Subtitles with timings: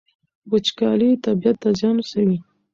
[0.51, 2.37] وچکالي طبیعت ته زیان رسوي.